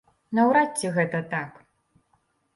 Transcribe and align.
Наўрад 0.37 0.69
ці 0.79 0.91
гэта 0.95 1.21
так. 1.35 1.61